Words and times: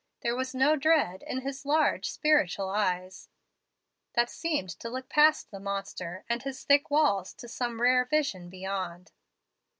There 0.21 0.35
was 0.35 0.55
no 0.55 0.75
dread 0.75 1.21
in 1.21 1.41
his 1.41 1.63
large, 1.63 2.09
spiritual 2.09 2.69
eyes, 2.69 3.29
that 4.13 4.31
seemed 4.31 4.69
to 4.79 4.89
look 4.89 5.09
past 5.09 5.51
the 5.51 5.59
monster 5.59 6.25
and 6.27 6.41
his 6.41 6.63
thick 6.63 6.89
walls 6.89 7.35
to 7.35 7.47
some 7.47 7.79
rare 7.79 8.05
vision 8.05 8.49
beyond. 8.49 9.11